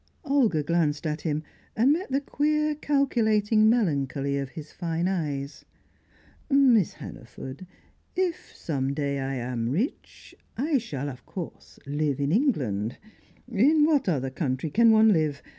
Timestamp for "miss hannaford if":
6.49-8.51